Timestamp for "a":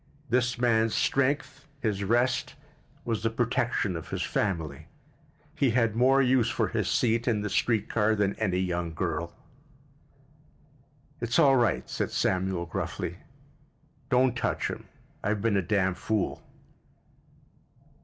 15.55-15.61